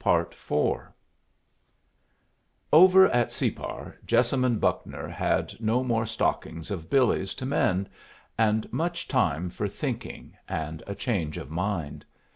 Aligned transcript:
PART 0.03 0.33
IV 0.33 0.81
Over 2.73 3.05
at 3.11 3.31
Separ, 3.31 3.99
Jessamine 4.03 4.57
Buckner 4.57 5.07
had 5.07 5.53
no 5.61 5.83
more 5.83 6.07
stockings 6.07 6.71
of 6.71 6.89
Billy's 6.89 7.35
to 7.35 7.45
mend, 7.45 7.87
and 8.35 8.67
much 8.73 9.07
time 9.07 9.51
for 9.51 9.67
thinking 9.67 10.35
and 10.49 10.81
a 10.87 10.95
change 10.95 11.37
of 11.37 11.51
mind. 11.51 12.03